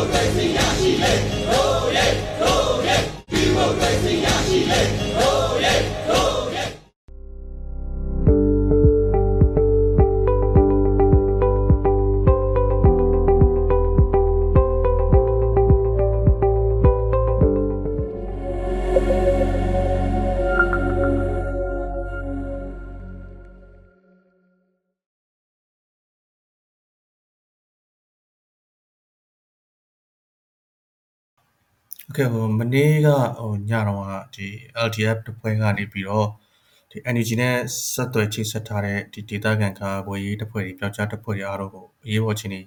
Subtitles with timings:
[0.00, 1.57] 我对你呀是真
[32.07, 33.07] โอเคဟိုမနေ့က
[33.39, 34.47] ဟိုညတော့ကဒီ
[34.87, 36.27] LDF တပွဲကနေပြီးတော့
[36.91, 37.55] ဒီ energy နဲ့
[37.93, 42.61] ဆက်သွယ်ချိတ်ဆက်ထားတဲ့ဒီ data ကန်ကာဘွေရေးတပွဲတွေပျောက်ကြားတပွဲတွေအားလုံးကိုအရေးပေါ်ချင်းနေ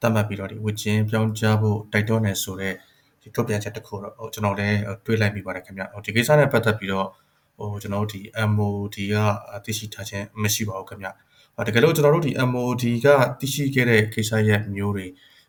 [0.00, 2.74] တတ်မှတ်ပြီးတော့ဒီဝစ်ချင်းပြောင်းကြားဖို့တိုက်တွန်းနေဆိုတဲ့
[3.22, 7.08] ဒီထုတ်ပြန်ချက်တစ်ခုတော့ဟိုကျွန်တော်လည်းတွေးလိုက်မိပါတယ်ခင်ဗျဟိုဒီကိစ္စနဲ့ပတ်သက်ပြီးတော့
[7.58, 8.20] ဟိုကျွန်တော်တို့ဒီ
[8.50, 9.16] MOD က
[9.64, 11.08] သိရှိထားခြင်းမရှိပါဘူးခင်ဗျ
[11.66, 13.06] တကယ်လို့ကျွန်တော်တို့ဒီ MOD က
[13.40, 15.06] သိရှိခဲ့တဲ့ကိစ္စရဲ့မျိုးတွေ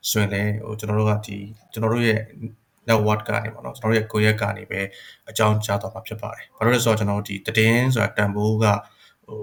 [0.10, 1.38] ဆိုရင်လည်းဟိုကျွန်တော်တို့ကဒီ
[1.72, 2.20] ကျွန်တော်တို့ရဲ့
[2.89, 4.81] network ကနေပေါ့နော်ကျွန်တော်တို့ရဲ့ကိုရက်ကနေပဲ
[5.31, 8.65] အကြောင်းကြားတော့မှာဖြစ်ပါတယ်ဘာလို့လဲဆိုတော့ကျွန်တော်တို့ဒီတည်င်းဆိုတာတန်ဖိုးက
[9.27, 9.39] ဟို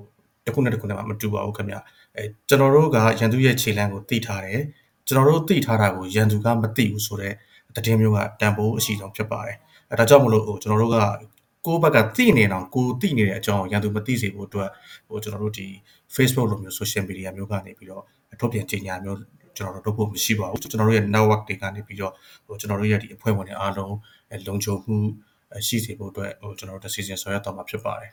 [0.46, 1.76] တစ်ခုနဲ့တစ်ခုနဲ့မတူပါဘူးခင်ဗျ
[2.16, 4.62] အဲကျွန်တော်တို့ကရန်သူရဲ့ခြေလမ်းကိုသိထားတယ်
[5.08, 9.58] ကျွန်တော်တို့သိထားတာကိုရန်သူကမသိဘူးဆိုတော့တည်င်းမျိုးကတန်ဖိုးအရှိဆုံးဖြစ်ပါတယ်
[9.92, 10.98] အဲဒါကြောင့်မလို့ဟိုကျွန်တော်တို့က
[11.66, 14.70] ကိုယ့်ဘက်ကသိနေတော့ကိုသိနေတဲ့အကြောင်းရန်သူမသိစေဖို့အတွက်
[15.08, 15.68] ဟိုကျွန်တော်တို့ဒီ
[16.16, 18.04] Facebook လိုမျိုး social media မျိုးကနေပြီးတော့
[18.40, 19.18] ထုတ်ပြန်ကြေညာမျိုး
[19.58, 22.14] ကျွန်တော်တို့လုပ်ဖို့မရှိပါဘူးကျွန်တော်တို့ရဲ့ network တွေကနေပြီးတော့
[22.46, 23.96] ဟိုကျွန်တော်တို့ရဲ့ဒီအဖွဲ့ဝင်တွေအားလုံး
[24.48, 24.96] လုံခြုံမှု
[25.68, 28.12] ရှိစေဖို့အတွက်ဟိုကျွန်တော်တို့ decision ဆွဲရတော့မှာဖြစ်ပါတယ်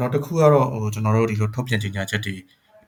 [0.00, 2.34] နောက်တစ်ခုကတော့ဟိုကျွန်တော်တို့ဒီလိုထုတ်ပြန်ကြေညာချက်တွေ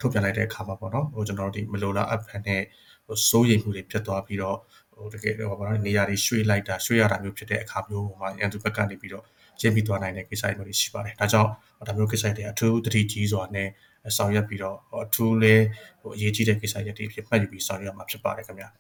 [0.00, 2.62] ထုတ်ပြန်လိုက်တဲ့အခါမှာပေါ့နော်ဟိုကျွန်တော်တို့ဒီမလိုလား app နဲ့
[3.06, 4.58] ဟိုစိုးရိမ်မှုတွေဖြစ်သွားပြီးတော့
[4.94, 9.24] ဟိုတကယ်တော့ဘာလို့နေရာတွေရွှေ့လိုက်တာရွှေ့ရတာမျိုးဖြစ်တဲ့အခါမျိုးမှာရန်သူဘက်ကနေပြီးတော့
[9.62, 11.50] ရင်းပြီးသွားနိုင်တဲ့ကိစ္စတွေမျိုးတွေရှိပါတယ်ဒါကြောင့်
[11.88, 13.68] ဒါမျိုးကိစ္စတွေအထူးတတိကြီးစွာနဲ့
[14.16, 15.62] ဆောင်ရွက်ပြီးတော့အထူးလေး
[16.00, 18.70] ဟိုအရေးကြီးတဲ့ကိစ္စရပ်တွေဖြစ်မှတ်ယူပြီးဆောင်ရွက်မှာဖြစ်ပါတယ်ခင်ဗျာ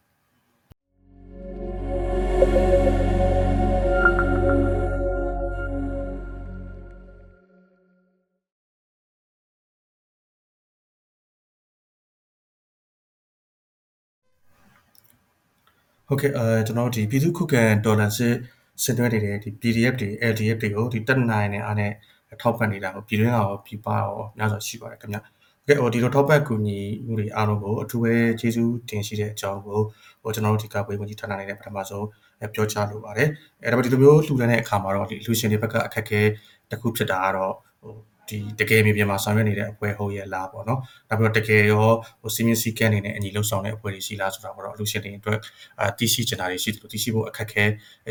[16.06, 18.34] ဟုတ်ကဲ့အဲကျွန်တော်ဒီပြည်သူ့ခုခံဒေါ်လာစစ်
[18.84, 21.92] စစ်တွဲနေတဲ့ဒီ PDF တွေ LDF တွေကိုဒီတက်နိုင်နေအားနဲ့
[22.42, 25.18] ထောက်ပံ့နေတာကိုပြည်တွင်းကရောပြည်ပရောများစွာရှိပါတယ်ခင်ဗျ။
[25.68, 29.78] ကဲဟိုဒီလိုထောက်ပံ့ကူညီမှုတွေအားလုံးကိုအထူးပဲကျေးဇူးတင်ရှိတဲ့အကြောင်းကို
[30.22, 32.06] ဟိုကျွန်တော်တို့ဒီကပွေးဝင်ကြီးဌာနနေတဲ့ပထမဆုံး
[32.54, 33.28] ပြောကြားလိုပါတယ်။
[33.64, 36.20] အဲဒါပေမဲ့ဒီလိုမျိုးလှူဒန်းတဲ့အခါမှာတော့ဒီလူရှင်တွေဘက်ကအခက်အခဲ
[36.70, 37.92] တစ်ခုဖြစ်တာကတော့ဟို
[38.30, 41.86] ဒီတကယ်မြေပြင်မှာဆောင်ရွက်နေတဲ့အပွဲဟုတ်ရဲ့လားပေါ့နော်။နောက်ပြီးတော့တကယ်ရော
[42.22, 45.38] ဟိုစီမင်းစီကန်းနေတဲ့အညီလှုပ်ဆောင်တဲ့အဖွဲ့တွေရှိလားဆိုတာကတော့လူရှင်တွေအတွက်
[45.80, 47.64] အာတရှိချင်တာတွေရှိတယ်လို့တရှိဖို့အခက်ခဲ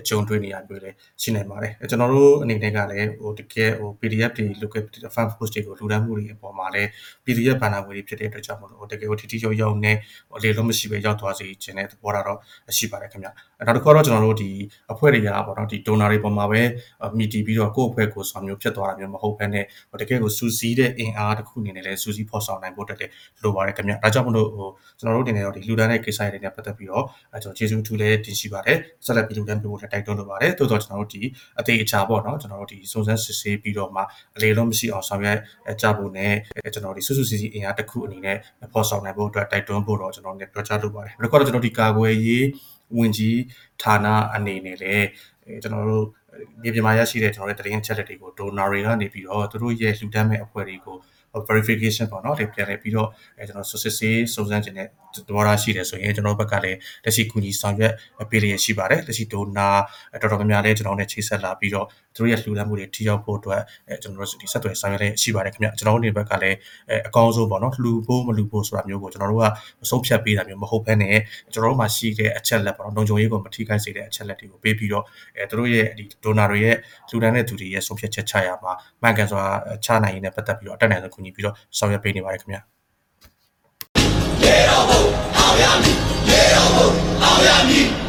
[0.07, 4.83] ကြုံတွေ့နေရမျိုးလည်းရှိနေပါတယ်။ကျွန်တော်တို့အနေနဲ့ကလည်းဟိုတကယ်ဟို PDF တွေ local
[5.15, 6.89] fan post တွေကိုလူတန်းမှုတွေအပေါ်မှာလည်း
[7.25, 9.95] PDF ဘဏ္ဍာငွေတွေဖြစ်တဲ့အတွက်ကြောင့်မလို့တကယ်ဟိုတီတီရုံရုံနဲ့
[10.29, 12.39] ဟိုအလေလုံးမရှိပဲရောက်သွားစေခြင်းတဲ့သဘောထားတော့
[12.77, 13.29] ရှိပါတယ်ခင်ဗျ။
[13.67, 14.51] နောက်တစ်ခုတော့ကျွန်တော်တို့ဒီ
[14.91, 16.61] အဖွဲ့တွေကပေါ့နော်ဒီ donor တွေပေါ်မှာပဲ
[17.17, 19.65] မိတီပြီးတော့ကိုယ့်အဖွဲ့ကိုဆောင်မျိုးဖြစ်သွားတာမျိုးမဟုတ်ဘဲနဲ့
[20.01, 23.11] တကယ်ကိုစူးစီးတဲ့အင်အားတစ်ခုအနေနဲ့လည်းစူးစီးဖော်ဆောင်နိုင်ဖို့အတွက်လည်း
[23.43, 27.03] လိုပါတယ်ခင်ဗျ။ဒါကြောင့်မလို့ဟိုကျွန်တော်တို့အနေနဲ့တော့ဒီလူတန်းတဲ့ကိစ္စတွေနဲ့ပတ်သက်ပြီးတော့
[27.33, 31.21] အဲကျွန်တော်ကျေးဇူးထူးလည်းတင်ရှိပါတယ်။ဆက်လက်ပြီးလူတန်းပြဖို့လည်းတိုက်တွန်းလိုပါတယ်။သို့တော့ကျွန်တော်တို့ဒီ
[31.59, 34.01] အသေးအချာပေါ့နော်ကျွန်တော်တို့ဒီစုံစမ်းစစ်ဆေးပြီးတော့မှ
[34.35, 35.37] အလေလုံးမရှိအောင်ဆောင်ရွက်
[35.81, 36.33] ကြဖို့နဲ့
[36.73, 38.37] ကျွန်တော်ဒီစုစုစည်းစည်းအင်အားတစ်ခုအနေနဲ့
[38.73, 42.45] ဖော်ဆောင်နိုင်ဖို့အတွက်တိုက်တွန်းဖို့တော့ကျွန်တော်လည်းပြောကြားလိုပါတယ်။နောက်တော့ကျွန်တော်ဒီကာကွယ်ရေး
[42.97, 43.39] ဝင်ကြီး
[43.81, 45.07] ဌာနအနေနဲ့လည်း
[45.63, 46.05] ကျွန်တော်တို့
[46.61, 50.97] မြေပြင်မှာရရှိတဲ့ကျွန်တော်တို့တရင်ချက်လက်တွေကို donor တွေကနေပြီးတော့သူတို့ရဲ့လှူဒန်းမဲ့အဖွဲ့တွေကို
[51.47, 54.87] verification ပေါ့နော်ဒီပြန်လဲပြီးတော့အဲကျွန်တော်စစ်ဆေးစုံစမ်းခြင်းနဲ့
[55.27, 57.93] သဘောထားရှိတယ်ဆိုရင်ကျွန်တော်ဘက်ကလည်းလက်ရှိကူညီဆောင်ရွက်
[58.29, 59.67] ပေးရရှိပါတယ်လက်ရှိဒိုနာ
[60.21, 61.87] တော်တော်များများလည်းကျွန်တော်နဲ့ချိတ်ဆက်လာပြီးတော့
[62.19, 66.57] သူတို့ရဲ့လှူဒါန်းမှုတွေထိရောက်ဖို့အတွက်အဲကျွန်တော်တို့ဒီဆက်သွယ်ဆောင်ရွက်လေးရှိပါတယ်ခင်ဗျကျွန်တော်တို့ဒီဘက်ကလည်း
[66.89, 69.45] အဲအကောင်းဆုံးပေါ့နော်လှူဖို့မလှူဖို့ဆိုတာမျိုးကိုကျွန်တော်တို့က
[69.81, 71.17] မဆုံးဖြတ်ပေးတာမျိုးမဟုတ်ဘဲနဲ့
[71.53, 75.03] ကျွန်တော်တို့မှာရှိတဲ့အချက်လက်ပေါ့နော်လုံခြုံရေးကိုမထိခိုက်စေတဲ့အချက်လက်တွေကိုပေးပြီးတော့
[75.37, 76.75] အဲသူတို့ရဲ့ဒီ donor တွေရဲ့
[77.09, 79.41] လှူဒါန်းတဲ့သူတွေရဲ့ဆုံးဖြတ်ချက်ချရမှာမှန်ကန်စွာ
[79.85, 82.59] ချနိုင်ရင်းနဲ့ပတ်သက်ပြီးတော့အတက်နိုင်ဆုံးကူညီပြီးတော့ဆောင်ရွက်ပေးနေပါတယ်ခင်ဗျ
[84.41, 84.87] Get on,
[85.41, 85.91] I'll be on me.
[86.29, 86.93] Get on,
[87.25, 88.08] I'll be on me.